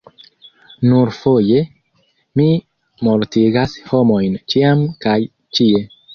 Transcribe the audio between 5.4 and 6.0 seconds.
ĉie."